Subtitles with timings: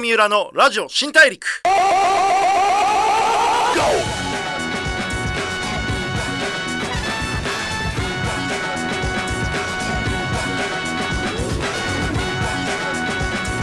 [0.00, 1.62] 三浦のラジオ新大陸。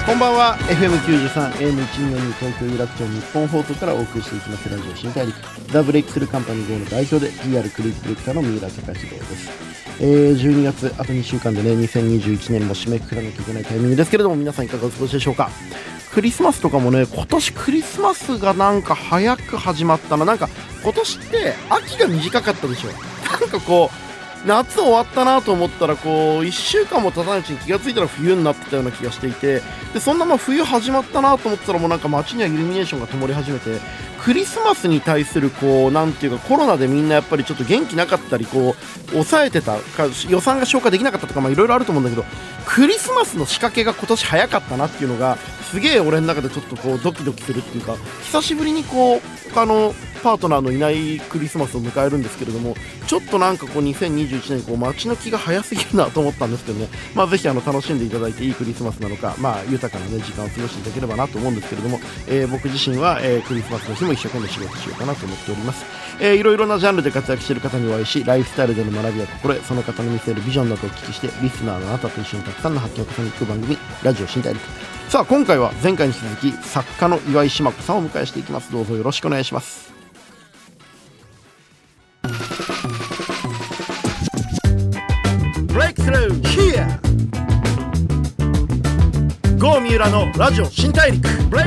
[0.08, 0.58] こんばんは。
[0.70, 5.36] fm93 AM 1242東京有楽町日本放送からお送りしていきますラジオ新大陸。
[5.70, 9.50] ザ・ブレイクスルーカンパニー GO の代表で PR クリエイティブディレクターの三浦隆史郎です、
[10.00, 15.50] えー、12月あと2週間でね2021年も締めくくらなきゃいけないタイミングですけれども皆さんいかがお過ごしでしょうか？
[16.14, 20.24] クリスマスとかもね今年クリスマスがなんか早く始まったな。
[20.24, 20.48] なんか
[20.84, 22.88] 今年って秋が短かったでしょ。
[23.40, 24.07] なんかこう
[24.46, 29.62] 夏終わったなと思ったらこう1週間も経たないうちに気がついたら冬になってたような気がしていて
[29.94, 33.80] でそんなまあ冬始まったなと思ったらもうなんか街にはイルミネーションが灯り始めて
[34.22, 38.76] クリスマスに対するこうなんていうかコロナでみんなやっぱりちょっと元気なかったりこ
[39.08, 42.26] う抑えてたか予算が消化できなかったとかいろいろあると思うんだけど
[42.66, 45.38] クリスマスの仕掛けが今年早かったなっていうのが
[45.72, 49.22] すげえ俺の中でちょっとこうドキドキするっていうか久しぶりにこう
[49.54, 49.94] 他の
[50.28, 52.76] パートナーのいないクリスマスを迎えるんですけれども
[53.08, 56.90] ちょっとなんかこう2021年こう街の気が早すぎるなと思ったんですけどね。
[57.16, 65.86] まあぜひあの楽しんでいただいていいクリスマスなのかまあ豊かなね時間を過ごしていただければなと思うんですけれども、えー僕自身は、えークリスマスの日も一生懸命仕事しようかなと思っております、
[66.20, 74.62] えーいろいろなジャンルで活躍している方にお会いしライフスタイルでの学びや心得その方の見せるビジョンなどをお聞きしてリスナーのあなたと一緒にたくさんの発見を重ねていく番組ラジオ新大陸。
[75.08, 78.74] さあ今回は前回に引き続き作家の岩井志麻子さんをお迎えしていきます。
[78.74, 79.97] どうぞよろしくお願いします。
[85.78, 86.88] ブレイクスルー Here
[89.60, 91.30] 郷三浦のラジオ新大陸。
[91.52, 91.58] ブ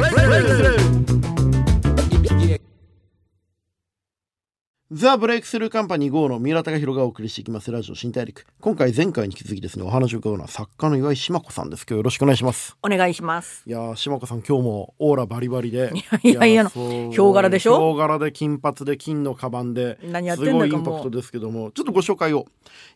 [4.93, 8.45] ザ・ブレイクスルーカンパニー GO の三浦貴弘がお送りしていきますラジオ新大陸。
[8.61, 11.83] 今回前回に引き続きですねお話を伺うのは作家の岩井志麻子さんです。
[11.89, 12.77] 今日よろしくお願いします。
[12.83, 13.63] お願いします。
[13.69, 15.93] いやー志麻子さん今日もオーラバリバリで。
[16.25, 17.77] いやいやそうヒョウ柄でしょ？
[17.77, 22.47] ヒョウ柄で金髪で金のカバンで何やってんだかすごいインパクトですけどもちょっとご紹介を。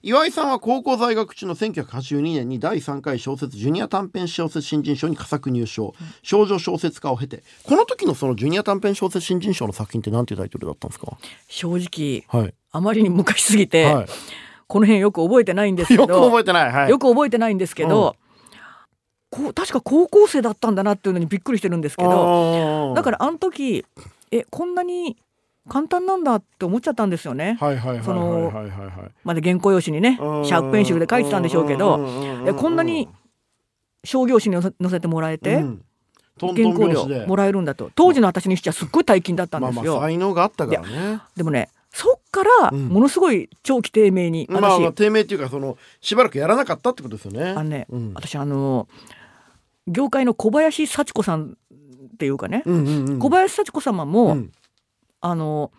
[0.02, 5.94] 岩井さんは高校在学中の1982年に第3回小説ジュニア短編小説新人賞に佳作入賞。
[6.24, 7.44] 少女小説家を経て。
[7.62, 11.16] この時のそのジュニア短編小説新人賞の作品って何ていうタイトルだったんですか？
[11.88, 14.06] 正直はい、あまりに昔すぎて、は
[14.66, 16.72] この辺よく覚えてないんですい、けよく覚ど、えてない。
[16.72, 16.90] はい。
[16.90, 18.16] よく覚えてないんですけど、
[19.30, 23.84] こう確か高校生だったんだなっていうのにびっくりしてるんですけど、どだからあの時
[24.30, 25.16] えこんなに
[25.68, 27.56] 簡単なんだって思っちゃったんですよね。
[27.60, 28.70] はいはいはいはいそのはい
[29.24, 32.06] まだ原稿用紙にね、シャープペンシルで書いてたんでしょうけど、
[32.46, 33.08] えこんなに
[34.04, 35.84] 商業紙に載せてもらえて、うん
[36.40, 37.90] 原稿料もらえるんだと。
[37.94, 39.98] 当時の私にしちゃすっごい大金だったんですよ。
[39.98, 41.20] あ才能があったからね。
[41.36, 42.88] でもねそっからうん。
[42.88, 47.50] ものすごい長期低迷に、まあまあ私低迷っていうかそのしばらくやらなかったってことですよね。
[47.50, 48.12] あのね、うん。
[48.14, 48.88] 私あの
[49.86, 51.56] 業界の小林幸子さん
[52.14, 54.52] っていうかね、うんうんうん、小林幸子様も、うん。
[55.20, 55.70] あの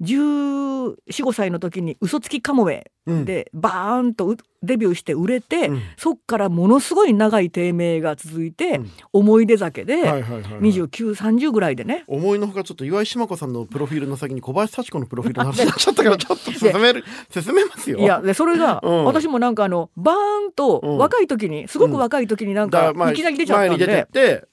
[0.00, 5.82] 1415歳の時に「嘘つきかもめ」でバーンとうデビューして売れて、うん。
[5.96, 8.90] そっからものすごい長い低迷が続いて、うん。
[9.12, 10.60] 思い出酒で、はいはいはいはい。
[10.60, 12.04] 2930ぐらいでね。
[12.08, 17.98] 思いのほかちょっと岩井志麻子さんのプロフィールの先に小林幸子のプロフィールの話になっちゃったから ちょっと進める進めますよ。
[17.98, 19.04] いやでそれが、うん。
[19.04, 20.16] 私もなんかあのバー
[20.48, 20.98] ンとうん。
[20.98, 24.48] 若い時にすごく若い時になんか、いきなり出ちゃったん前に出てっで、て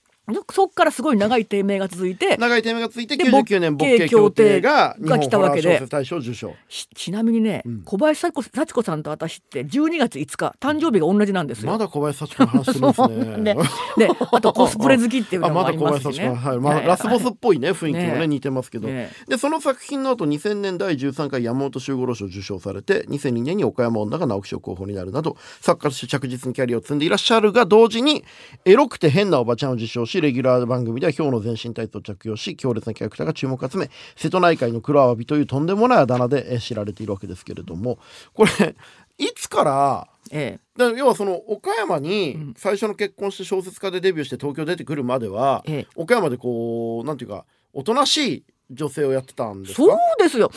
[0.51, 5.67] そっからすごい長い低迷が続いて長い低迷がついてで99年ボッケ協定が日が本来たわけで。
[5.67, 6.55] ホラー小説大賞受賞。
[6.69, 7.81] しちなみにね、うん。
[7.83, 11.71] 小林幸子幸子さんと私って12月5日誕生日が同じなんですよ。
[11.73, 13.55] まだ小林幸子の話してます ね。
[13.55, 13.55] ね。
[13.97, 16.27] であと コスプレ好きっていうのもああまだ小りますしね。
[16.29, 16.87] 林幸子はい、まあ、ね。
[16.87, 18.27] ラスボスっぽいね雰囲気もねね。
[18.27, 19.11] 似てますけど、ね。
[19.27, 28.23] でその作品の後2000年第13回山本周五郎賞を受賞されて2002年に岡山女が直木賞候補になるなど作家として着実にキャリアを積んでいらっしゃるが同時に
[28.63, 37.99] エロくて変なおばちゃんを受賞しレギュラー番組では今日の全身タイツを着用し強烈なキャラクターが注目を集め瀬戸内海の黒アワビというとんでもないあだ名でえー知られているわけですけれども
[38.33, 38.75] これ
[39.17, 42.53] いつからえだから要はその岡山にうん。
[42.57, 45.87] 最初の結婚して小説家でデビューして東京出てくるまでは、ええ。
[45.95, 49.83] 岡山でこうなんていうかおとなしい女性をやってたんですか？
[49.83, 50.51] そうですよ。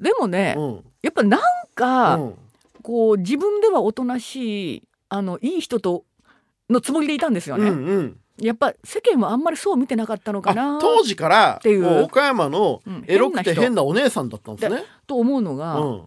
[0.00, 0.84] でもね、うん。
[1.00, 1.40] やっぱなん
[1.74, 2.34] か、うん。
[2.82, 6.04] こう自分ではおとなしいあのいい人と
[6.68, 12.04] のつもりでいたんですようんね、うんやっぱ世間はあんまりそう見てなかったのかあな当時からっていう。
[12.04, 13.04] 岡山のうん。
[13.06, 14.84] エロくて変なお姉さんだったんですね。
[15.06, 16.02] と思うのが、うん。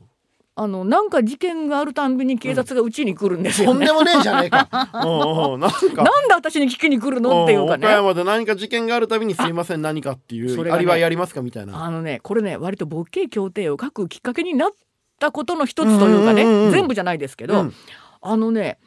[0.57, 4.69] あのなんか事件があるたんびに警察がうちに来るんですよね、とんでもねえじゃねえか。
[5.03, 7.85] うんうんなんで私に聞きに来るのっていうかね。
[7.85, 11.83] ん岡山で何か事件があるたびにすいません何かっていそうねアリバイやりますかみたいな。
[11.83, 14.71] あのねこれね割とボッケ協定を書くきっかけになっ
[15.19, 16.71] たことの一つというかね、うんうんうんうん。
[16.71, 17.73] 全部じゃないですけど、うん。
[18.21, 18.77] あのね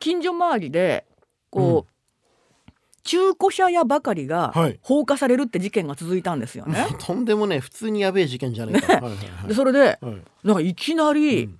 [0.00, 1.04] 近所周りで
[1.50, 1.92] こう、
[3.08, 4.78] 中古車屋ばかりがはい。
[4.82, 6.86] 放火されるって事件が続いたんですよね。
[7.00, 9.16] とんでもね普通にやべえ事件じゃねえか、はいはいは
[9.46, 9.48] い。
[9.48, 10.22] でそれではい。
[10.44, 11.58] なんかいきなりうん。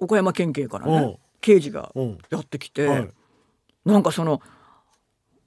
[0.00, 2.18] 岡山県警からね刑事がうん。
[2.30, 3.08] やってきて、はい。
[3.84, 4.40] なんかその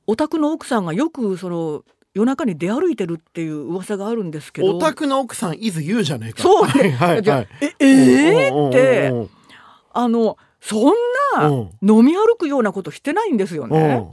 [0.08, 1.84] お宅の奥さんがよくその
[2.14, 4.78] 夜中に出歩いてるっていう噂があるんですけど。
[4.78, 6.44] お宅の奥さん伊豆言うじゃねえか。
[6.44, 6.66] そう。
[6.66, 7.48] ねはいはい。
[7.60, 9.30] ええー、って
[9.92, 10.94] あのそん
[11.36, 11.70] なうん。
[11.82, 13.72] 飲み歩くようなことしてないんですようん。
[13.72, 14.08] ね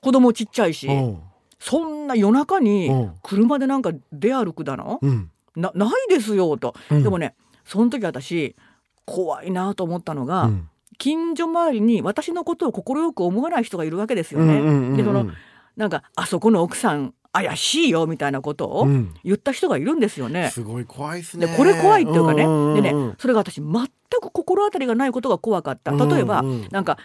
[0.00, 1.18] 子供ちっちゃいしうん。
[1.58, 3.12] そんな夜中にうん。
[3.22, 4.98] 車でなんか出歩くだの？
[5.02, 5.30] うん。
[5.56, 7.02] なないですよと、うん。
[7.02, 8.56] でもねその時私
[9.04, 10.68] 怖いなと思ったのが、うん。
[10.98, 14.96] 近所周りに私のことを快く思わない人がいるわけですよね。
[14.96, 15.30] でその
[15.76, 19.14] なんかあそこの奥さん怪しいよみたいなことをうん。
[19.24, 20.50] 言った人がいるんですよね。
[20.50, 21.46] すごい怖いですね。
[21.46, 22.44] でこれ怖いっていうかね、
[22.80, 23.72] でねそれが私全
[24.20, 25.92] く心当たりがないことが怖かった。
[25.92, 26.68] 例えば、うんうん。
[26.70, 26.98] なんか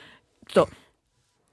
[0.48, 0.72] ちょっと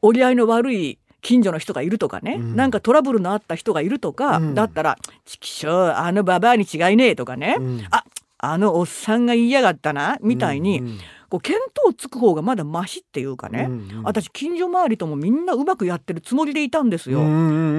[0.02, 2.56] 折り合いの悪い近所の人がいるとかね、うん。
[2.56, 4.54] なんかトラブルのあった人がいるとか、うん。
[4.54, 7.86] だったら「ちきしょうあのババアに違いねえ」とかね、うん。
[7.90, 8.04] あ
[8.38, 10.98] あのおっさんが言いやがったなみたいに、うんうん。
[11.30, 14.02] こう見当つく方がまだマシっていうかね、うんうん。
[14.02, 17.20] 私近所周りともみんなうまくやってるつもりでいたんですよ。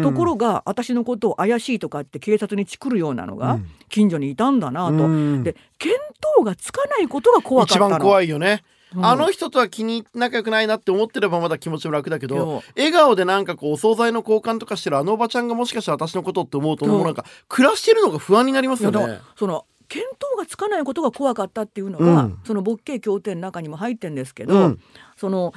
[0.01, 3.67] ところが私のことを怪しいとかって警察にチクるようなのがうん。
[3.89, 5.43] 近所にいたんだなと、うん。
[5.43, 5.91] で見
[6.37, 7.87] 当がつかないことが怖かったの。
[7.87, 19.19] 一番怖いよね、うんあの人とは気に仲良くないなって思ってればまだ気持ちも楽だけど笑顔でなんかこうお惣菜の交換とかしてるあのおばちゃんがもしかしたら私のことって思うとそうもうなんか暮らしてるのが不安になりますよね。
[19.35, 22.39] その見当がつかないことが怖かったっていうのが、うん。
[22.45, 24.79] そのボッケ協定の中にも入ってんですけど、うん。
[25.17, 25.53] その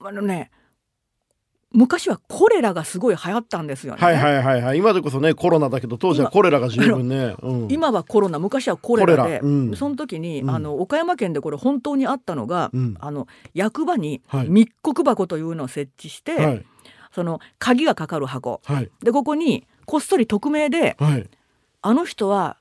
[0.00, 0.50] あのね
[1.76, 4.00] 昔はコレラがすごい流行ったんですよね。
[4.00, 4.78] はいはいはいはい。
[4.78, 9.76] 今でこそねコロナだけど当時はコレラが十分ね、うん、今はコロナ昔はコレラでうん。
[9.76, 10.50] その時に、うん。
[10.50, 12.96] あの岡山県でこれ本当にあったのが、うん。
[12.98, 14.48] あの役場にはい。
[14.48, 16.64] 密告箱というのを設置して、はい。
[17.14, 18.62] その鍵がかかる箱。
[18.64, 18.90] はい。
[19.02, 21.28] でここにこっそり匿名ではい。
[21.82, 22.56] あの人は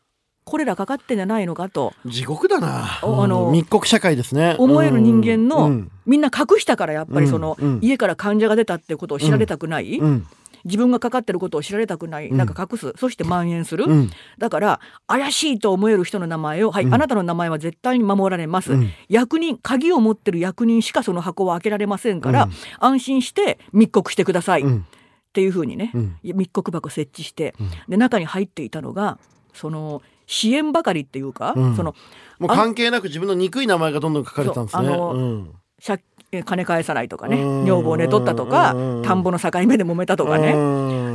[0.46, 1.94] コレラかかってんじゃないのかと。
[2.06, 3.00] 地獄だな。
[3.02, 4.56] おあのうん密告社会ですね。
[4.60, 7.80] 思える人間の、うんみんな隠したからやっぱりその、うんうん。
[7.82, 10.28] 家から患者が出たってことを知られたくない、うん
[10.66, 12.38] 自分がかかってることを知られたくない、うん。
[12.38, 12.94] なんか隠す。
[12.98, 14.12] そして蔓延する、うん。
[14.40, 18.90] だから怪しいと思える人の名前を、はいうんあなたの名前は絶対に守られます、うん。
[19.08, 22.52] 役人鍵を持ってる役人しかその箱を開けられませんから、うん。
[22.80, 24.86] 安心して密告してください、っうん。
[25.34, 26.18] ていうふうにね、うん。
[26.24, 27.70] 密告箱設置して、うん。
[27.88, 29.20] で中に入っていたのが
[29.54, 31.76] その支援ばかりっていうか、うん。
[31.76, 31.96] その
[32.40, 34.88] もう関係なく自分の憎い名前がどんどん書かれてたんですね。
[34.88, 35.52] あのうん。
[35.86, 36.02] 借
[36.32, 37.66] え金返さないとかねうん。
[37.66, 39.04] 女房寝取ったとかうん。
[39.04, 40.54] 田んぼの境目で揉めたとかね。
[40.54, 40.58] う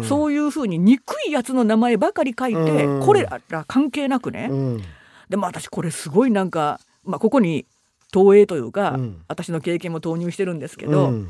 [0.01, 0.05] ん。
[0.05, 3.07] そういうふうに憎いやつの名前ばかり書いてうん。
[3.07, 4.49] これら関係なくね。
[4.51, 4.83] うん。
[5.29, 7.67] でも私これすごいなんか、まあ、ここに
[8.13, 9.23] 投影というか、うん。
[9.29, 11.29] 私の経験も投入してるんですけど、うん。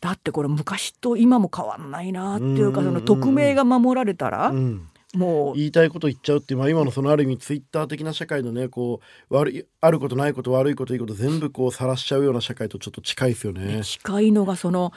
[0.00, 2.86] だってこれ昔と今も変わんないなっていうかうん。
[2.86, 5.56] その匿名が守られたらうんもう。
[5.56, 13.82] 言いたいこと言っちゃうっていう、まあ、今のそのある意味ツイッター的な社会のねこう悪いあることないこと悪いこといいこと全部こう晒しちゃうような社会とちょっと近いですよね。
[13.82, 14.92] 近いのがその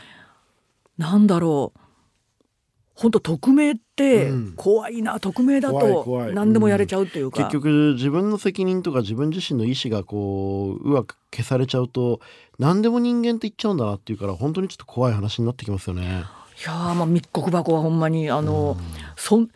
[0.97, 1.79] なんだろう。
[2.99, 4.53] 本当匿名ってうん。
[4.57, 12.19] 怖いな、匿名だと何でもやれちゃうっていうか、結局自分の責任とか自分自身の意思がこううまく消されちゃうと
[12.57, 16.01] 何でも人間って言っちゃうんだなっていうから本当にちょっと怖い話になってきますよね。
[16.03, 16.05] い
[16.65, 18.75] やーまあ密告箱はほんまにあの、
[19.15, 19.47] そん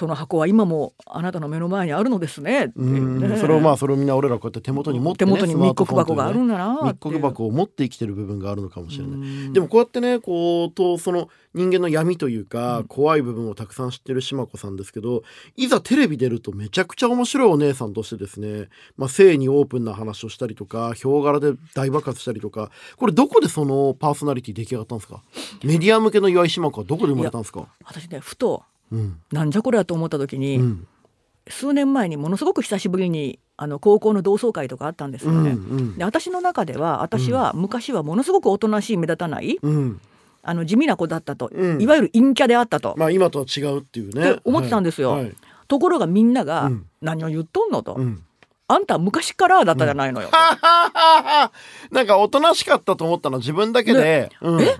[0.00, 2.64] その箱は今もあなたの目の前にあるのですね。
[2.64, 3.26] っていうね。
[3.26, 6.80] うんそれをまあそれをみんな俺らこうやって手元に持って、ね、手元に密告箱があるんだだなって。
[6.80, 9.12] いう密告箱を持って生きてる部分があるのかもしれない。
[9.12, 9.16] う
[9.50, 9.52] ん。
[9.52, 15.22] でもこうやってねこうとその人間の闇というか、怖い部分をたくさん知ってる島子さんですけど
[15.56, 25.22] いざテレビ出るとめちゃくちゃ面白いお姉さんとしてですね、まあ、性にオープンな話をしたりとかヒョウ柄で大爆発したりとかこれどこでそのパーソナリティ出来上がったんですか？
[25.64, 27.66] メディア向けの岩井島子はどこで生まれたんですか？
[27.84, 29.20] 私ねふとうん。
[29.32, 30.86] なんじゃこれやと思った時に、うん。
[31.48, 35.50] 数年前にものすごく久しぶりにあの高校の同窓会とかあったんですよね。
[35.50, 40.00] うんで私の中では私は昔はものすごくおとなしい目立たない、うん。
[40.42, 41.82] あの地味な子だったと、うん。
[41.82, 44.32] いわゆる陰キャであったと、まあ今とは違うっていうね。
[44.32, 45.12] って思ってたんですよ。
[45.12, 45.24] はい。
[45.24, 45.36] はい。
[45.66, 48.22] ところがみんながうん「何を言っとんの?」と、うん。
[48.68, 50.28] あんたは昔からだったじゃないのよ」
[51.90, 54.62] なんかおとなしかったと思ったの自分だけで、うん。
[54.62, 54.76] え？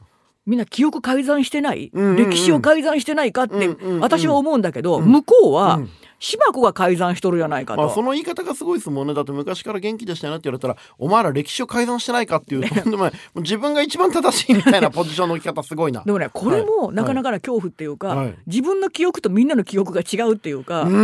[0.50, 2.16] みんな記憶改ざんしてない、うんうんうん。
[2.16, 4.00] 歴史を改ざんしてないかってうんうんうん。
[4.00, 5.90] 私は思うんだけど、向こうはうん。
[6.23, 7.80] 島子が改ざんしとるじゃないかと。
[7.80, 9.14] まあその言い方がすごいですもんね。
[9.14, 16.02] だって昔から元気でしたよねって言われたらお前ら歴史を改ざんしてないかっていうとんでもないもう自分が一番正しいみたいなポジションの置き方すごいな。
[16.04, 18.35] でもねこれもはいなかなかな恐怖っていうか、はい。
[18.47, 20.97] 自分の記憶とみんなの記憶が違うっていうか、でで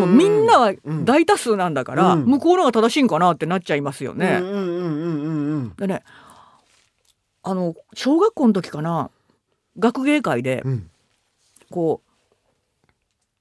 [0.00, 1.04] もみんなはうん。
[1.04, 2.24] 大多数なんだから、うん。
[2.24, 4.40] 向こうのが正しいんかなってなっちゃいますよね。
[4.42, 5.72] うんうんうんうんうん。
[5.76, 6.02] でね
[7.48, 9.10] あの小学校の時かな
[9.78, 10.90] 学芸会でうん。
[11.70, 12.02] こ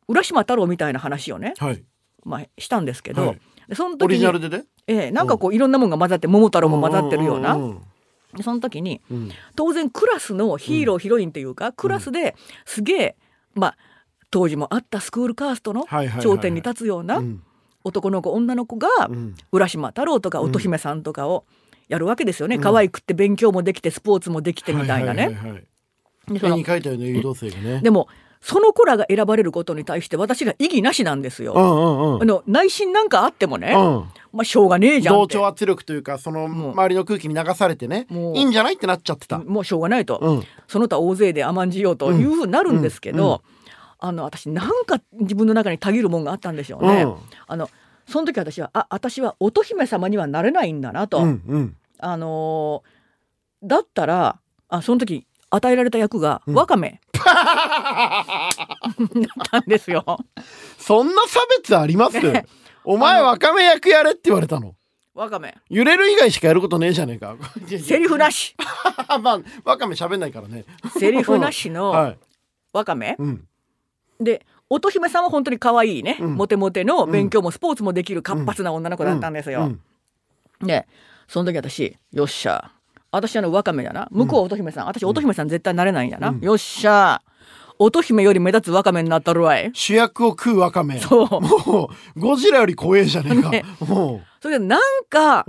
[0.07, 1.83] う浦島太郎みたいな話をね、はい。
[2.23, 3.41] まあ、したんですけど、はい。
[3.67, 4.65] でその時にオリジナルでね？
[4.87, 7.57] ええなんかこういろんなもんが混ざって桃太郎も混ざってるような、
[8.43, 9.31] その時にうん。
[9.55, 12.35] 当然クラスのヒーロー、ヒロインというかクラスで
[12.65, 13.15] すげえ
[13.55, 13.77] まあ
[14.29, 15.85] 当時もあったスクールカーストの
[16.21, 17.43] 頂点に立つようなうん。
[17.83, 19.35] 男の子女の子がうん。
[19.51, 21.45] 浦島太郎とか乙姫さんとかを
[21.87, 25.37] やるわけですよね、可愛くって勉強もできてスポーツもできてみたいなね。
[27.81, 28.07] でも
[28.41, 31.53] その子らが選ばれることに対して私が異議なしなんですよ。
[31.53, 32.21] うんうんうん。
[32.21, 34.05] あの内心なんかあってもね、うん。
[34.33, 35.33] まあしょうがねえじゃんって。
[35.35, 38.37] 同調圧力というかその周りの空気に流されてねもう。
[38.37, 39.39] いいんじゃないってなっちゃってた。
[39.39, 40.43] もうしょうがないと、うん。
[40.67, 43.31] その他大勢で甘んじようというふうになるんですけど、うん。
[43.31, 43.39] うん。
[43.97, 47.03] あの私なんか自分の中にたぎるもんがあったんでしょうね。
[47.03, 47.15] うん。
[47.47, 47.69] あの
[48.07, 51.75] その時私はあ私は乙姫様にはなれないんだなと、うんうん。
[51.99, 57.21] あのーだったらあその時与えられた役がワカメ、 だ
[58.21, 60.03] ったんですよ。
[60.77, 62.17] そんな差別あります？
[62.83, 64.75] お前わかめ役やれって言われたの？
[65.13, 65.55] ワカメ。
[65.69, 67.35] 揺れる以外しかやることねえじゃねえか。
[67.81, 68.55] セリフなし。
[69.21, 70.65] まあわかめ喋んないからね。
[70.99, 72.17] セリフなしのはい。
[72.73, 73.47] ワカメ、うん。
[74.19, 76.35] で乙姫さんは本当に可愛いね、うん。
[76.35, 79.71] モテモテの勉強もスポーツもできる活発な女の子だったんですよ。
[80.61, 80.67] うん。
[80.67, 80.87] で
[81.27, 82.71] その時私よっしゃ。
[83.11, 84.07] 私あのワカメだな。
[84.11, 86.39] 向こうは乙姫さん、私乙姫さん絶対なれないんだな、うん。
[86.41, 87.21] よっしゃ。
[87.77, 89.69] 乙姫より目立つワカメになったるわい。
[89.73, 91.41] 主役を食うわかめそう。
[91.41, 93.65] もうゴジラより怖えじゃねえか、ね。
[93.81, 95.45] もそれでなんか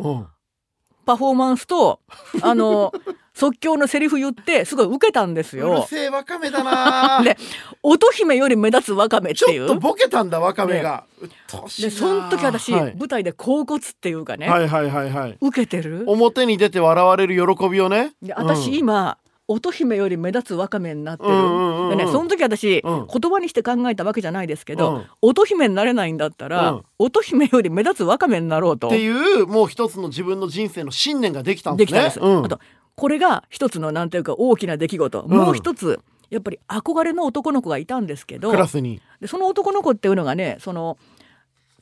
[1.06, 2.00] パフォーマンスと
[2.42, 2.92] あの
[3.32, 5.86] 即興のセリフ言ってすごい受けたんですうるよ。
[5.88, 7.20] せえわかめだな。
[7.25, 7.36] で
[7.82, 9.60] 乙姫より目立つワカメっていう。
[9.60, 11.88] ちょっとボケたんだわかめが、うっとうしいな。
[11.90, 12.96] でその時私、はい。
[12.96, 15.38] 舞台で甲骨っていうかね、はいはいはいはい。
[15.40, 16.04] 受けてる？
[16.06, 18.14] 表に出て笑われる喜びをね。
[18.22, 18.75] で私、うん。
[18.75, 23.06] 今乙姫より目立つワカメになってる、ねその時私、うん。
[23.06, 25.06] 言葉にして考えたわけじゃないですけど、うん。
[25.22, 26.82] 乙姫になれないんだったら、うん。
[26.98, 28.88] 乙姫より目立つワカメになろうと。
[28.88, 32.00] っていうもう一つの自分の人生の信念ができたんですね。
[32.00, 32.44] できたんです、うん。
[32.44, 32.60] あと
[32.96, 36.00] これが一つのなんていうか大きな出来事、もう一つ
[36.30, 39.00] やっぱり憧れの男の子がいたんですけどクラスに。
[39.20, 40.96] でその男の子っていうのがねその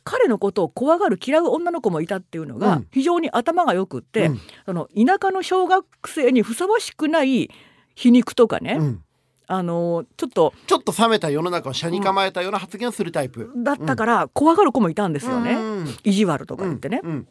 [0.04, 2.88] 彼のことを怖がる嫌う女の子もいたっていうのがうん。
[2.92, 4.40] 非常に頭がよくって、うん。
[4.66, 7.50] その田舎の小学生にふさわしくない
[7.94, 9.02] 皮肉とかね、うん。
[9.46, 15.94] あのちょっとちょっと冷めた世の中を車に構えたような発言をするタイプ、だったから怖がる子もいたんですよね、うん。
[16.04, 17.00] 意地悪とか言ってね。
[17.02, 17.28] うん。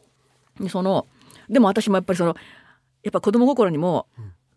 [0.60, 1.06] でその
[1.48, 2.36] でも私もやっぱりその
[3.02, 4.06] やっぱ子供心にも、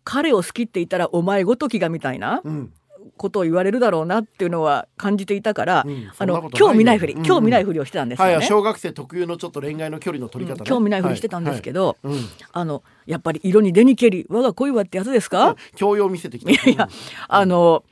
[0.04, 2.72] 彼を好きって言ったらお前ごときがみたいなうん
[3.16, 7.18] ことを言われるだろうなっていうのは感じていたから、うんあの興味ないふり、うん。
[7.20, 8.34] うん興味ないふりをしてたんですよね。
[8.36, 12.16] はい小学生特有のちょっと恋愛の距離の取り方ね、興味ないふりしてたんですけど、はいはい。
[12.16, 12.24] うん。
[12.52, 16.50] あのやっぱり色に出にけり我が恋はってやつですか、教養見せてきた。
[16.50, 16.88] いやいや
[17.28, 17.84] あの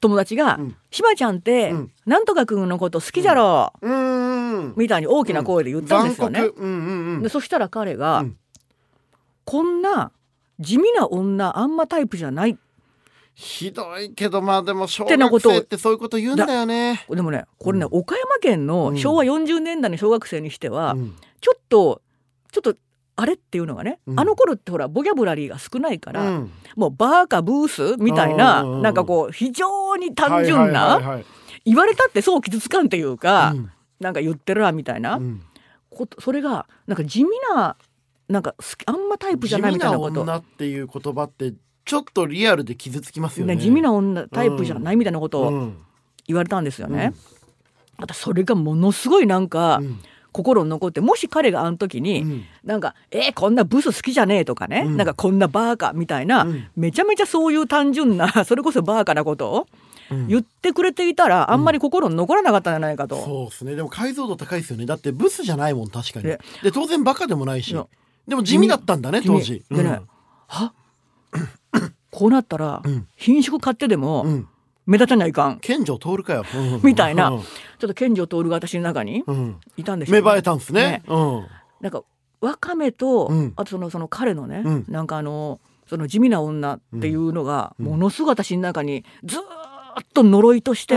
[0.00, 1.90] 友達がうん「しばちゃんって、うん。
[2.04, 4.74] なんとかくんのこと好きじゃろう」うーん。
[4.76, 6.40] みたいに大きな声で言ったんですよね。
[6.40, 7.22] うんうんうん。
[7.22, 8.36] でそしたら彼が、うん
[9.48, 10.10] こんな
[10.58, 12.58] 地味な女あんまタイプじゃない
[13.38, 17.04] ひどいけどまあでも小学生ってそういうこと言うんだよね。
[17.10, 21.14] でもねこれね、岡山県の昭和40年代の小学生にしては、うん。
[21.42, 22.00] ちょっと
[22.50, 22.76] ちょっと
[23.14, 24.18] あれっていうのがね、うん。
[24.18, 26.50] あの頃ってほらボキャブラリーが少ないから、うん。
[26.76, 28.82] もうバーカブースみたいな、うんうんうん。
[28.82, 31.20] なんかこう非常に単純な
[31.66, 33.70] 言われたってそう傷つかんっていうか、うん。
[34.00, 35.42] なんか言ってるわみたいな、うん。
[35.90, 37.76] ことそれがなんか地味な
[38.28, 38.54] なんか
[38.86, 40.10] あんまタイプじゃないみたいなこと。
[40.10, 41.52] 地味な女っていう言葉って
[41.86, 43.54] ちょっとリアルで傷つきますよね。
[43.54, 45.76] ね、地味な女タイプじゃないみたいなことをうん。
[46.26, 47.14] 言われたんですよね。
[47.96, 50.00] またそれがものすごいなんかうん。
[50.32, 52.44] 心に残ってもし彼があの時に、うん。
[52.62, 54.96] なんか「えーこんなブス好きじゃねえ」とかね、うん。
[54.98, 56.66] なんかこんなバーカみたいな、うん。
[56.76, 59.66] めちゃめちゃそういう単純な それこそバーカなことを
[60.10, 60.26] うん。
[60.28, 63.16] 言ってくれていたら、あんまり心に残らなかったんじゃないかと。
[63.24, 63.76] そうですね。
[63.76, 64.86] でも解像度高いですよね。
[64.86, 66.26] だってブスじゃないもん確かに。
[66.26, 67.74] でで当然バカでもないし。
[68.28, 69.62] でも地味だったんだね当時。
[69.70, 70.00] でね、
[70.48, 70.72] は？
[72.16, 73.06] こうなったら、うん。
[73.14, 74.24] 品種買ってでも
[74.86, 76.44] 目立たないかん、健丈通るかよ。
[76.54, 76.80] うん。
[76.82, 77.28] みたいな。
[77.28, 77.42] うん。
[77.42, 77.46] ちょ
[77.84, 79.60] っと健丈徹が私の中にうん。
[79.76, 81.02] いたんですよ、芽生えたんですね。
[81.08, 81.46] うん。
[81.82, 82.04] なんか
[82.40, 83.52] わかめと、うん。
[83.56, 84.84] あとそのその彼のね、うん。
[84.88, 87.86] なんかあのその地味な女っていうのが、うん。
[87.86, 89.44] ものすごい私の中にずーっ
[90.14, 90.94] と呪いとして、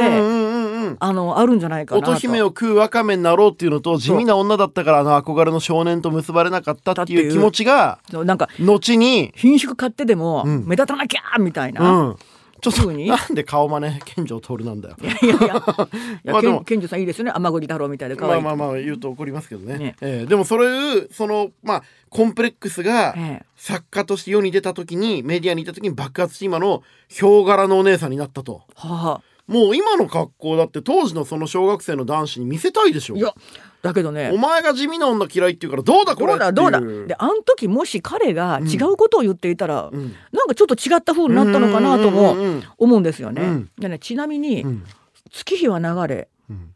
[0.79, 0.97] うん。
[0.99, 2.11] あのあるんじゃないかなと。
[2.11, 7.31] 乙姫を食うわかめになろうっていうのと地味な女だったからあの憧れの少年と結ばれなかったっていう。
[7.31, 10.65] 気持ちがなんか後に、品種買ってでもうん。
[10.67, 12.17] 目立たなきゃみたいう、なん。
[12.61, 14.95] ちょっとなんで顔真似健丈徹なんだよ。
[15.01, 15.37] いやいやいや。
[15.47, 17.31] いや、さんいいですよね。
[17.33, 19.77] 甘栗太郎みたいで可愛い、まあまあまあ言うと怒りますけどね。
[19.77, 19.95] ね。
[20.01, 23.45] えーでもそれそのまあコンプレックスがええ。
[23.55, 28.61] 作家として世に出た時にメディアにいた時に爆発して今のヒョウ柄のお姉さんになったと。
[28.75, 33.15] はあもう今の格好だって当時のその小学生の男子に見せたいでしょ。
[33.15, 33.33] いや
[33.81, 36.77] だけどねお前が地味な女嫌いって言うからどうだこれどうだどうだ。
[36.77, 40.13] っていであの時もし彼が違うことを言っていたら、うん。
[40.31, 42.35] なんかちょっと違った風になったのかなとも
[42.77, 43.41] 思うんですよね。
[43.41, 43.69] うん。
[43.79, 44.83] でねちなみに、うん。
[45.31, 46.75] 月日は流れうん。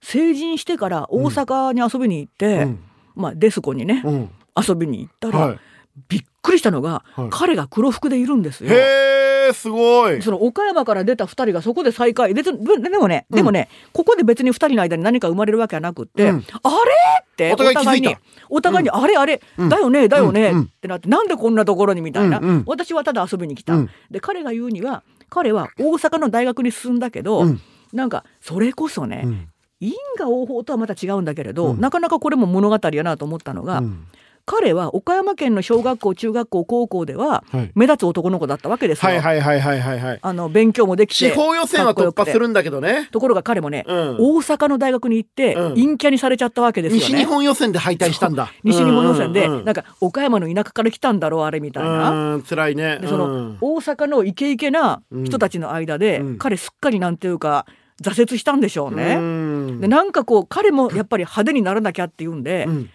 [0.00, 2.78] 成人してから大阪に遊びに行って、うん。
[3.14, 4.30] まあ、デスコにね、うん。
[4.56, 5.60] 遊びに行ったら、はい
[6.08, 7.28] びっくりしたのが、はい。
[7.30, 8.70] 彼が黒服でいるんですよ。
[8.70, 10.20] へえすごい。
[10.22, 12.34] その岡山から出た2人がそこで再会。
[12.34, 16.36] 別にででもね、でもねここで別に2人の間に何か生まれるわけはなくって、うん。
[16.36, 16.42] あれ？
[17.22, 18.10] ってお互い気づいた。
[18.10, 18.16] に
[18.48, 19.68] お互いに、あれあれ、うん。
[19.68, 20.58] だよねだよね、うん。
[20.58, 20.64] うん。
[20.64, 22.48] ってなってなんでこんなところにみたいな、うん。
[22.48, 22.64] うん。
[22.66, 23.90] 私はただ遊びに来た、うん。
[24.10, 27.60] で彼が言うには彼は大阪の大学に進んだけど、うん。
[27.92, 29.48] なんかそれこそね、うん。
[29.80, 31.80] 因果応報とはまた違うんだけれど、うん。
[31.80, 34.06] なかなかこれも物語やなと思ったのが、うん
[34.46, 37.72] 彼は岡山県の小学校中学校高校でははい。
[37.74, 39.10] 目立つ男の子だったわけですよ。
[39.10, 39.98] はいはいはいはいはい。
[39.98, 43.08] はいあの勉強もできて地方予選は突破するんだけどね。
[43.10, 44.16] ところが彼もね、うん。
[44.20, 45.74] 大阪の大学に行って、うん。
[45.74, 47.06] 陰キャにされちゃったわけですよね。
[47.06, 48.52] 西日本予選で敗退したんだ。
[48.62, 49.64] 西日本予選で、うんうんうん。
[49.64, 52.34] なんか岡山の田舎から来たんだろうあれみたいな。
[52.34, 53.00] うん辛いね。
[53.00, 53.58] でその、うん。
[53.60, 56.38] 大阪のイケイケな人たちの間で、うん。
[56.38, 57.66] 彼すっかりなんていうか
[58.00, 59.16] 挫折したんでしょうね。
[59.16, 59.80] うん。
[59.80, 62.90] でなんかこう彼もやっぱり派手にならなきゃっていうんで、うん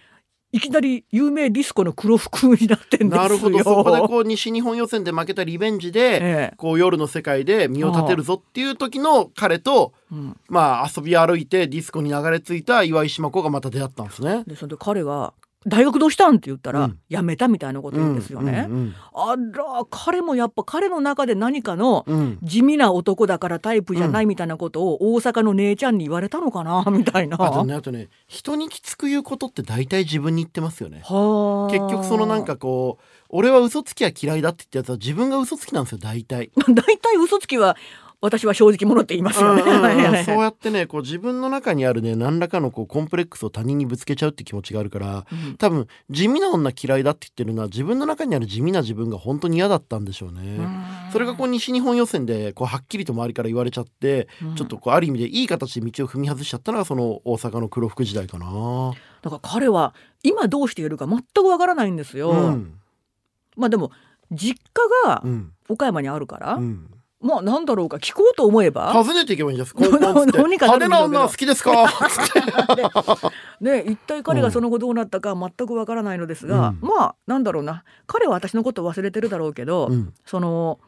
[0.54, 3.22] いきなり有名ディスコの黒服になってんですよ。
[3.22, 6.20] なるほどそこでこう西日本予選で負けたリベンジで、え
[6.52, 14.44] えこう夜の世界で身を立てるぞっていう時の彼とうんまあ遊び歩いてディスコに流れ着いた岩井島子がまた出会ったんですね。
[14.46, 15.34] でそれで彼が
[15.68, 18.70] 「大学どうしたん?」って言ったら、うん辞めたみたいなこと言うんですよね。
[19.14, 22.06] あら彼もやっぱ彼の中で何かの
[22.42, 26.84] 地味な男だからタイプじゃないみたいなことを大阪の姉ちゃんに言われたのかな？
[26.90, 27.38] みたいな。
[27.40, 31.02] あとねあとね人にきつく言うことって大体自分に言ってますよね。
[31.04, 36.52] はあ結局そのなんかこう俺は嘘つきは嫌いだって言ったやつは自分が嘘つきなんですよ大体。
[36.74, 37.76] 大体嘘つきは
[38.24, 39.64] 私は正直者って言いますよね。
[40.26, 50.60] そうやってねこう自分の中にあるね何らかのこうコンプレックスを他人にぶつけちゃうって気持ちがあるからうん多分地味な女嫌いだって言ってるのは自分の中にある地味な自分が本当に嫌だったんでしょうね。
[51.12, 58.92] それがこう西日本予選でこうはっきりと周りから言われちゃって、うんちょっとこうある意味でいい形で道を踏み外しちゃったのがその大阪の黒服時代かな。
[59.24, 62.30] だから彼は今どうしているか全くわからないんですよ。
[62.30, 62.74] うん
[63.58, 63.92] まあでも
[64.32, 66.86] 実家がうん岡山にあるから、うん
[67.22, 68.92] まあなんだろうか聞こうと思えば。
[68.94, 71.88] 訪ねていけばいいんですコンコンっつってどうにかな派手な女は好きですか？
[72.10, 72.42] つって
[73.62, 76.80] ね一体彼がその後どうなったか全くわからないのですが、うん。
[76.82, 77.84] まあなんだろうな。
[78.08, 80.14] 彼は私のことを忘れてるだろうけど、うん。
[80.26, 80.80] その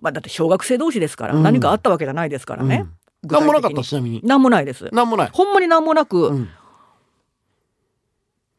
[0.00, 1.42] まあだって小学生同士ですから、うん。
[1.42, 2.86] 何かあったわけじゃないですからね、
[3.22, 4.20] 具体的に何もなかったちなみに。
[4.24, 4.88] 何もないです。
[4.92, 6.48] 何もない、ほんまに何もなく、うん。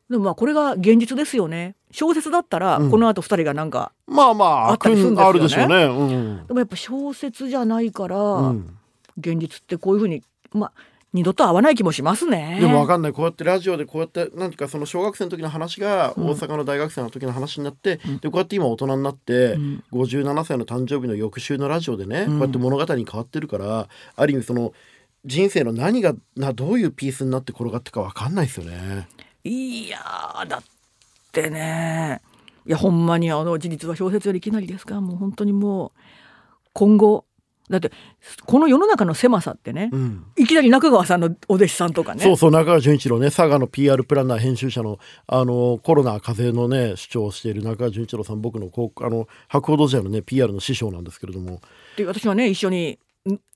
[0.10, 2.92] でもまあこれが現実ですよね小説だったらうん。
[2.92, 5.30] この後二人がなんか、まあまああったりするんですよね。
[5.30, 5.76] あるでしょうね。
[5.86, 6.48] うん。
[6.48, 8.78] でもやっぱ小説じゃないから、うん。
[9.18, 10.72] 現実ってこういうふうにまあ
[11.14, 12.58] 二度と会わない気もしますね。
[12.60, 13.14] でもわかんない。
[13.14, 16.28] こうやってラジオでこうやってなんかその小学生の時の話がうん。
[16.28, 18.18] 大阪の大学生の時の話になって、うん。
[18.18, 19.84] でこうやって今大人になって、うん。
[19.94, 22.28] 57歳の誕生日の翌週のラジオでね、うん。
[22.32, 24.74] こうやって物語に変わってるからある意味その
[25.24, 29.08] 人生の何がなどういうピースになって転がってかわかんないですよね。
[29.46, 30.64] いやーだっ
[31.36, 32.22] てね。
[32.66, 35.02] いやほんまにあの事実は小説よりいきなりですか。
[35.02, 36.00] もう本当にもう
[36.74, 37.26] 今後
[37.70, 37.92] だって
[38.46, 40.26] この世の中の狭さってね、うん。
[40.36, 42.24] いきなり中川さんのお弟子さんとかね。
[42.24, 43.28] そうそう中川純一郎ね。
[43.28, 51.60] 佐賀の PR プランナー編集者のあのコロナ風邪のね主張をしている中川純一郎さん僕のあの博報堂時代のね PR の師匠なんですけれども。
[51.98, 52.98] で私はね一緒にん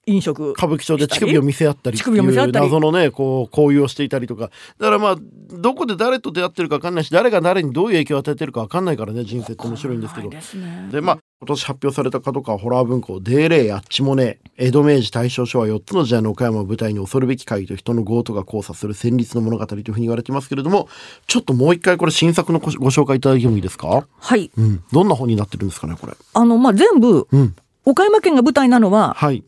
[0.07, 2.65] 飲食歌舞伎町で乳首を見せ合ったり乳首を見せ合いうったり。
[2.65, 4.49] 謎のねこう交友をしていたりとか。
[4.79, 5.15] だからまあ
[5.51, 10.29] どこで誰と出会ってるか分かんないし誰が誰にどういう影響を与えてるか分かんないからね人生って面白いんですけど。
[10.91, 20.89] でまあ今年発表された角川ホラー文庫「デーレイやっちもね江戸明治大正昭和4つの時代の岡山を舞台に恐るべき会と人の強盗が交差する戦慄の物語」というふうに言われてますけれども
[21.27, 24.07] ちょっともう一回これ新作のごご紹介いただいてもいいですか？
[24.17, 24.49] はい。
[24.57, 24.83] うん。
[24.91, 26.13] どんな本になってるんですかねこれ。
[26.33, 27.55] あのまあ全部うん。
[27.85, 29.43] 岡山県が舞台なのははい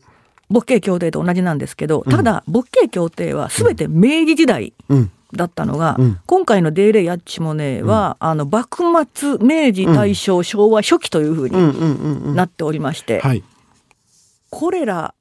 [0.52, 5.10] 勃慶協定と同じなんですけど、ただ勃慶協定は全て明治時代うん。
[5.34, 6.20] だったのが、うん。
[6.26, 8.82] 今回の「デーレイやっちもねは」あの幕
[9.14, 11.62] 末明治大正昭和初期というふうにうん。
[11.62, 11.72] うん。
[11.72, 12.22] うん。
[12.24, 12.34] うん。
[12.34, 13.42] なっておりまして、はい。
[14.50, 15.14] これら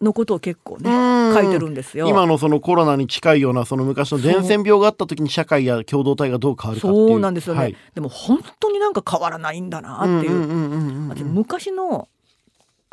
[0.00, 1.32] のことを結構ねうん。
[1.32, 2.08] 書いてるんですよ。
[2.08, 7.08] 今のそのコロナに近いようなその昔の伝染病があった時に社会や共同体がどう変わるかっていう。
[7.08, 7.76] そうなんですよね、はい。
[7.94, 12.08] でも本当になんか変わらないんだなっていう,、昔の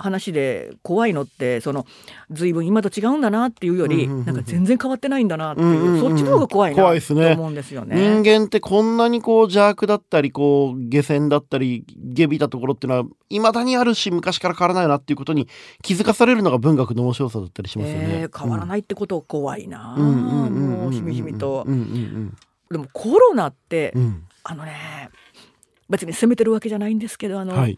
[0.01, 1.85] 話で怖いのってその
[2.29, 7.95] 随分今と違うんだなっていうより、うんうんうんうんなんか全然変わってないんだなっていう,、うんうんうんそっちの方が怖いなねと思うんですよね。
[7.95, 15.47] 人間ってこんなにこう邪悪だったりこう下船だったり下びたところっていうのはいまだにあるし昔から変わらないなっていうことに
[15.81, 18.07] 気づかされるのが文学の面白さだったりしますよね。
[18.21, 21.71] えー変わらないってこと怖いな、もうしみじみとう。
[21.71, 22.37] んうん
[22.71, 25.09] でもコロナって、うんうんあのね
[25.89, 27.77] 別に責めてるわけじゃないんですけどあの、はい。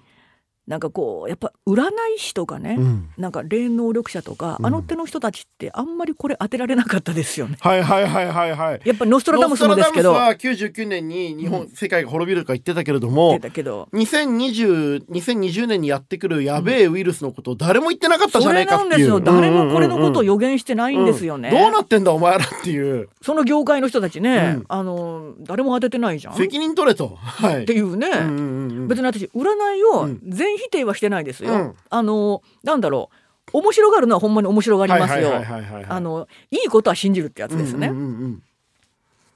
[0.67, 1.81] なんかこうやっぱ占
[2.15, 3.09] い師とかね、うん。
[3.17, 4.65] なんか霊能力者とか、うん。
[4.65, 7.57] あの手の人たちってあんまりこれ当てられなかったですよね。
[7.59, 8.81] はいはいはいはいはい。
[8.85, 10.13] やっぱりノストラダムスもですけど。
[10.13, 13.89] ノストラダムスは99年に日本、世界が滅びるとか言ってたけれどもけど。
[13.93, 18.89] 2020 2020年にやってくるやべえウイルスのことを誰も言ってなかったじそれゃないかっていう。
[18.89, 20.27] なんですよ誰もこれのことをうん。
[20.27, 21.05] 予言してないん。
[21.05, 21.49] ですよね。
[21.49, 21.55] うん。
[21.57, 22.05] どうなってん。
[22.05, 24.65] だお前らっていうその業界の人たちね、うん。
[24.69, 26.33] あの誰も当ててないじゃん。
[26.33, 27.17] っ責任取れと。
[27.17, 27.65] はい。
[27.65, 28.17] ていうね、うん。
[28.17, 28.27] うん。
[28.27, 28.37] うん。
[28.37, 28.87] うん。
[28.87, 30.19] 別に私占いをうん
[30.57, 31.53] 全否定はしてないですよ。
[31.53, 33.09] うんあのなんだろ
[33.53, 35.33] う面白がるのはほんまに面白がりますよ。
[35.89, 37.87] あのいいことは信じるってやつですね。
[37.87, 38.43] うんうんうんうん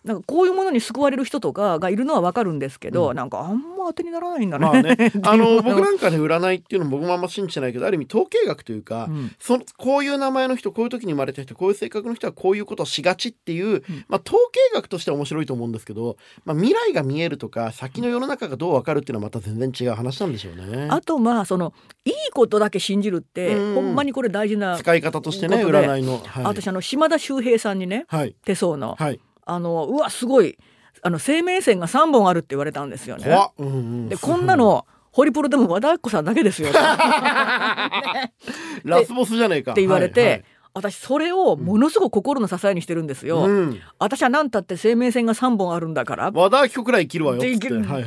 [0.08, 3.16] なんかこういうものに救われる人とかがいるのはわかるんですけど、うん。
[3.16, 4.66] なんかあんま当てにならないんだね。
[4.66, 5.12] まあね。
[5.24, 9.32] あの僕なんかね占いっていうのも僕もあんま信じてないけどある意味統計学というか、うん。
[9.40, 20.88] そのこういう名前の人こういう時に生まれた人こういう性格の人はこういうことをしがちっていう、まあ、統計学としては面白いと思うんですけど、まあ、未来が見えるとか先の世の中がどう分かるっていうのはまた全然違う話なんでしょうね。
[20.90, 21.74] あとまあその
[22.06, 23.76] いいことだけ信じるって、うん。
[23.76, 26.22] ほんまにこれ大事な、使い方としてね占いの。
[26.26, 28.36] はい、私あの島田秀平さんにねはい。
[28.46, 30.58] 手相の、はいあのうわすごい。
[31.04, 33.38] あの生命線が3本あるって言われたんですよね。
[33.58, 34.10] うんうん。
[34.10, 36.72] でこんなのホリプロでも和田アキ子さんだけですよ。
[36.72, 36.78] ね
[38.84, 39.72] ラスボスじゃねえか。
[39.72, 40.44] って言われて、はいはい。
[40.74, 43.46] 私それをものすごく心の支えにしてるんですよ。
[43.46, 46.32] うん、私は何たって生命線が3本あるんだから。
[46.32, 47.42] 和田アキ子くらい生きるわよ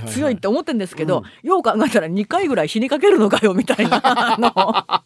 [0.07, 5.03] 強いって思ってんですけど、よう考えたら2回ぐらい死にかけるのかよみたいな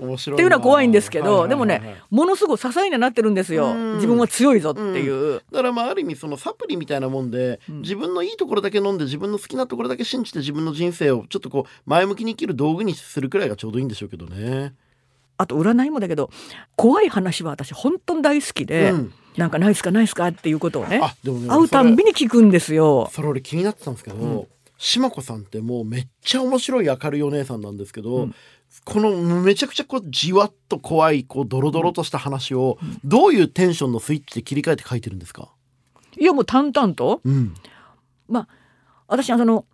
[0.00, 3.68] 面白いっていうのは怖いんですけど、はいはいはいでもねものすごく支えになってるんですよ。
[3.68, 3.94] うん。
[3.94, 7.80] 自分は強いぞっていう、だからまあある意味そのサプリみたいなもんで、うん。
[7.80, 14.74] 自分のいいところだけ飲んで自分の好きなところだけ信じて自分の人生をちょっとこう前向きに生きる道具にするくらいがちょうどいいんでしょうけどね。
[15.36, 16.30] あと占いもだけど
[16.76, 23.04] 怖い話は私本当に大好きで、うんなんかないっすかないっすかっていうことをねね会うたんびに聞くんですよ。
[23.04, 24.46] それそれ俺気になってたんですけど、うん。
[24.78, 28.34] 島子さんってもうめっちゃ面白い明るいお姉さんなんですけど、うん
[28.84, 29.10] この
[29.42, 35.50] めちゃくちゃこうじわっと怖いこうドロドロとした話をどういうテンションのスイッチで切り替えて書いてるんですか、
[36.16, 37.20] いやもう淡々と。
[37.24, 37.54] うん。
[38.28, 38.48] まあ
[39.06, 39.66] 私はその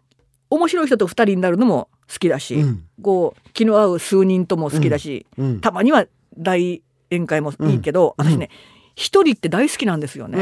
[0.51, 2.85] 面白い人と二人になるのも好きだし、うん。
[3.03, 5.61] こう気の合う数人とも好きだし、うん。
[5.61, 8.27] たまには大宴会もいいけど、うん。
[8.27, 8.51] 私ね
[8.97, 10.39] 一人って大好きなんですよね。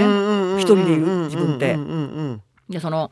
[0.58, 1.78] 一人でいる自分って
[2.68, 3.10] でその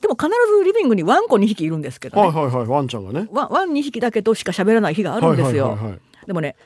[0.00, 3.28] でも必ずリビングにワンコ2匹いるんですけどね、はいはいはいワンちゃんがね。
[3.32, 5.70] ワンワン2匹だけとしか喋らない日があるんですよ。
[5.70, 6.00] はいはいはいはい。
[6.26, 6.56] でもね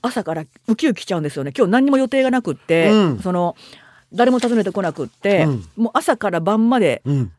[0.00, 1.52] 朝からウキウキしちゃうんですよね。
[1.56, 3.18] 今日何にも予定がなくって、うん。
[3.18, 3.56] その
[4.12, 5.64] 誰も訪ねてこなくって、うん。
[5.76, 7.32] もう朝から晩までうん、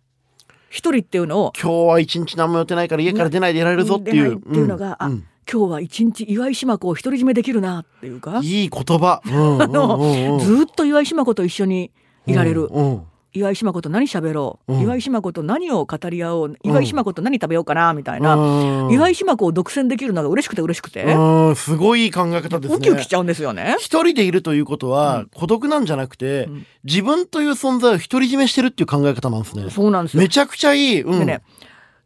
[0.69, 4.37] 一人っていうのを今日は一日何も予定ないから家から出ないでいられるぞっていう。
[4.37, 5.25] っていうのが、あうん。
[5.51, 9.21] 今日は一日岩井島子を独り占めできるなっていうか、いい言葉。
[9.25, 9.97] うんあの
[10.39, 11.91] ずーっと岩井島子と一緒に
[12.27, 22.77] いられる、うんうん岩井島子と何喋ろう、うん岩井島子と何を語り合おう岩井島子と何食べようかなみたいな、うん岩井島子を独占できるのが嬉しくて嬉しくて、うんすごい考え方ですね。
[22.77, 23.75] ウキウキしちゃうんですよね。
[23.79, 29.69] 一人でいるということは、うん孤独なんじゃなくて、うん自分という存在を独り占めしてるっていう考え方なんですね。
[29.69, 31.01] そうなんですよめちゃくちゃいい。
[31.01, 31.41] うんでね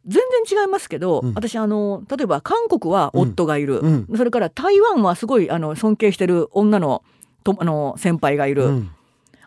[0.05, 7.03] 全然違いますけど、うん私あの例えば韓国は夫がいる、うんそれから台湾はすごいあの尊敬してる女の
[7.43, 8.91] とあの先輩がいる、うん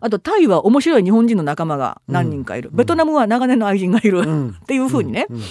[0.00, 2.76] あとタイは面白い日本人の仲間が何人かいる、うん。
[2.76, 4.50] ベトナムは長年の愛人がいる、うん。
[4.50, 5.42] っていう風にね、うん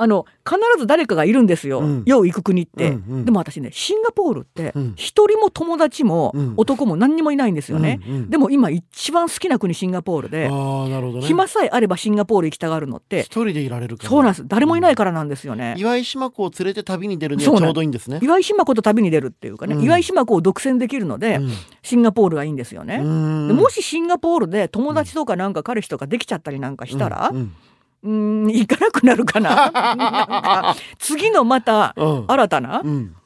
[0.00, 2.02] あの必ず誰かがいるんですよ、うん。
[2.06, 3.24] よう行く国って、うんうん。
[3.24, 4.92] でも私ねシンガポールってうん。
[4.96, 6.54] 一人も友達もうん。
[6.56, 8.30] 男も何にもいないんですよね、うんうん。
[8.30, 11.20] でも今一番好きな国シンガポールで、ね。
[11.22, 14.10] 暇さえあればシンガポール行きたがるのって一人でいられるから。
[14.10, 14.44] そうなんです。
[14.46, 18.20] 誰もいないからなんですよね、岩井島子を連れて旅に出るにはちょうどいいんですね。
[18.22, 19.82] 岩井島子と旅に出るっていうかね、うん。
[19.82, 21.50] 岩井島子を独占できるので、うん。
[21.82, 33.16] シンガポールがいいんですよね、もしシンガポールで友達とかなんか彼氏とかできちゃったりなんかしたら、うんうーん行かなくなるかなか次のまたうん新たな、うん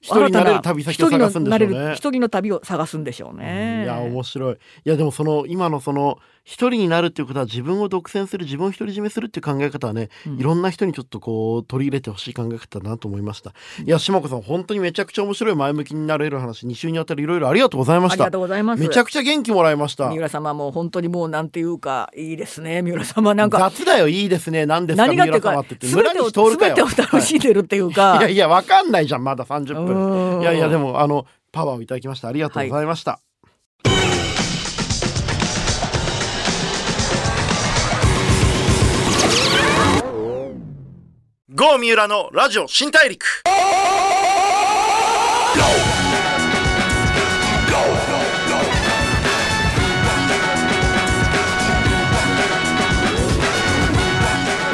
[0.00, 1.94] 一人になれる旅先を探すんでしょうね。
[1.94, 3.82] 一人の旅を探すんでしょうね。
[3.82, 4.54] いや面白い。
[4.54, 10.38] いやでもその今のその一人になるっていうことは自分を独占する自分を独り占めするっていう考え方はね、うん。
[10.38, 13.52] いろんな人にちょっとこう取り入れてほしい考え方だなと思いました。
[13.84, 18.22] いや島子さん本当にめちゃくちゃ面白い前向きになれる話2週にわたりいろいろありがとうございました。
[18.22, 18.80] ありがとうございます。
[18.80, 20.08] めちゃくちゃ元気もらいました。
[20.08, 22.80] 三浦様も本当にもうなんていうかいいですね。
[22.80, 24.66] 三浦様なんか雑だよいいですね。
[24.66, 26.76] 何ですか三何がっていうかって村西徹かよ。
[26.76, 30.38] 全てを楽しんでるっていうか、 いやいやわかんないじゃんまだ30う分。
[30.38, 30.42] ん。
[30.42, 33.18] いやいやでもあのパワーをいただきましたありがとうございました、
[41.56, 43.24] 郷三浦のラジオ新大陸。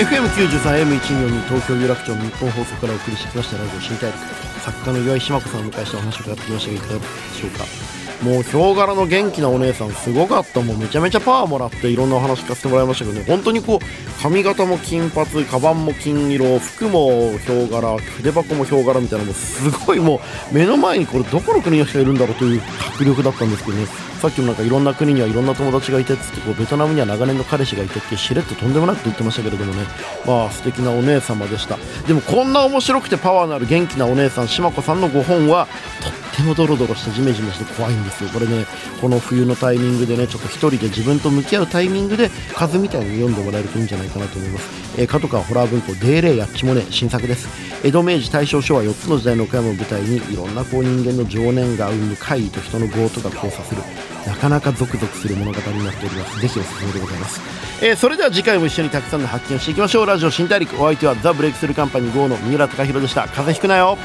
[0.00, 4.18] FM93M142 東京有楽町日本放送からお送りしてきましたラジオ新大陸。
[4.64, 8.01] 作家の岩井島子さんを迎えしてお話を伺ってきましたがいかがでしょうか？
[8.22, 20.20] もうヒョウ柄の元気なお姉さんすごかったもうめちゃめちゃパワーもらっていろんなお話聞かせてもらいましたけどね本当にこう髪型も金髪カバンも金色服もヒョウ柄筆箱もヒョウ柄みたいなもうすごいも
[20.52, 22.62] う目の前にこれどこの国の人がいるんだろうという
[22.94, 23.86] 迫力だったんですけどね
[24.22, 29.84] さっきもなんかいろんな国にはいろんな友達がいてっつってこうベトナムには長年の彼氏がいてってしれっととんでもなくと言ってましたけれどもね
[30.24, 35.66] まあ素敵なお姉様でしたでもこんな面白くてパワーのある元気なお姉さん島子さんの5本は
[36.04, 38.30] とてもドロドロしてジメジメして怖いんですよ。
[38.30, 38.66] これね
[39.00, 47.48] この冬のタイミングでねちょっと一人で自分と向き合うタイミングで風みたいに読んでもらえるといいんじゃないかなと思います、えー、角川ホラー文庫「デーレイやっちもね」新作です。
[47.84, 53.82] 江戸明治大正昭和4つの時代の岡山を舞台にいろんなこう人間の情念が生む怪異と人の業とが交差する。
[54.24, 56.40] なかなかゾクゾクする物語になっております。
[56.40, 57.40] ぜひおすすめでございます、
[57.80, 60.06] えーそれでは次回も一緒にたくさんの発見をしていきましょう。
[60.06, 63.22] ラジオ新大陸お相手はザ・ブレイクスルーカンパニー GO の三浦貴大でした。
[63.22, 63.98] 風邪ひくなよ。